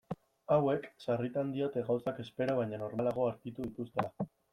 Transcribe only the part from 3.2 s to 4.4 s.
aurkitu dituztela.